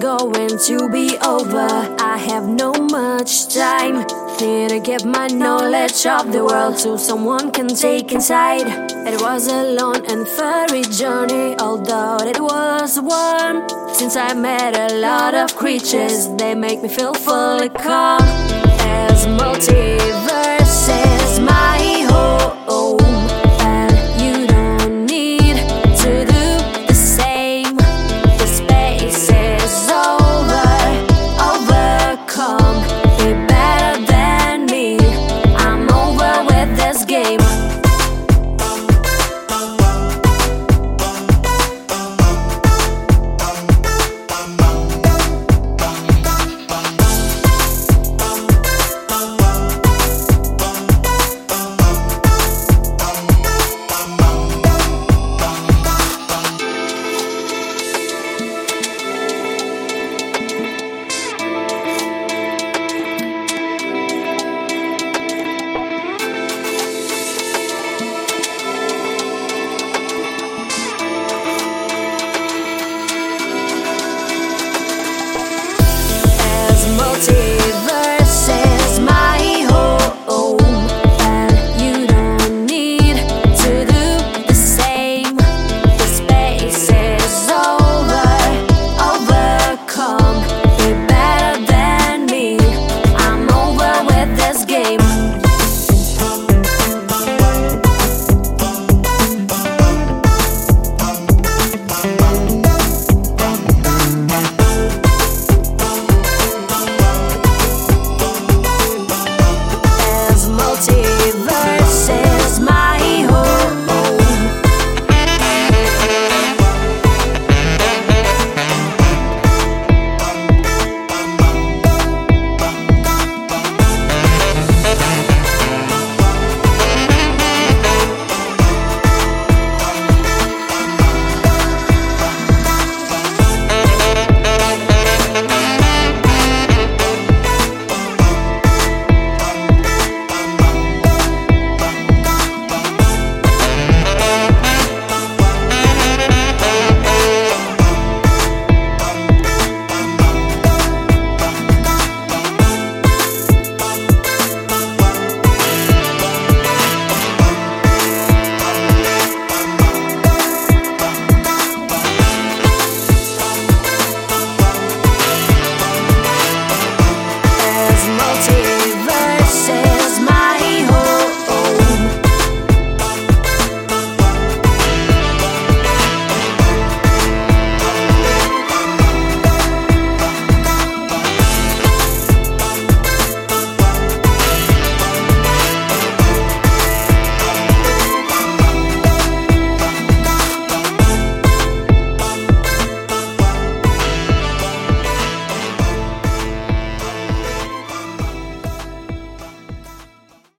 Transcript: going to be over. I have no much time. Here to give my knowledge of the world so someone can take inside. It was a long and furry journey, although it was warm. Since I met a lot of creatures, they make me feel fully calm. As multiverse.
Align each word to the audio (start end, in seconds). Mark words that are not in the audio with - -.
going 0.00 0.56
to 0.66 0.88
be 0.88 1.16
over. 1.18 1.68
I 2.00 2.16
have 2.16 2.48
no 2.48 2.72
much 2.72 3.54
time. 3.54 4.06
Here 4.38 4.68
to 4.68 4.80
give 4.80 5.04
my 5.04 5.26
knowledge 5.26 6.06
of 6.06 6.32
the 6.32 6.42
world 6.42 6.78
so 6.78 6.96
someone 6.96 7.50
can 7.50 7.68
take 7.68 8.10
inside. 8.10 8.66
It 9.06 9.20
was 9.20 9.46
a 9.48 9.74
long 9.74 10.00
and 10.10 10.26
furry 10.26 10.82
journey, 10.84 11.54
although 11.58 12.16
it 12.22 12.40
was 12.40 12.98
warm. 12.98 13.68
Since 13.92 14.16
I 14.16 14.32
met 14.32 14.74
a 14.78 14.94
lot 14.94 15.34
of 15.34 15.54
creatures, 15.54 16.28
they 16.36 16.54
make 16.54 16.82
me 16.82 16.88
feel 16.88 17.12
fully 17.12 17.68
calm. 17.68 18.22
As 18.80 19.26
multiverse. 19.26 20.59